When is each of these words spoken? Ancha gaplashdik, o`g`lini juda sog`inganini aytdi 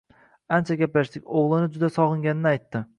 Ancha 0.57 0.79
gaplashdik, 0.79 1.29
o`g`lini 1.43 1.71
juda 1.77 1.95
sog`inganini 2.03 2.55
aytdi 2.59 2.87